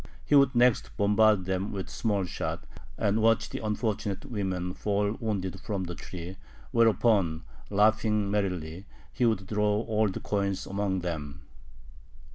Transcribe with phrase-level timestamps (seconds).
[0.25, 2.65] He would next bombard them with small shot,
[2.97, 6.37] and watch the unfortunate women fall wounded from the tree,
[6.71, 11.43] whereupon, laughing merrily, he would throw gold coins among them.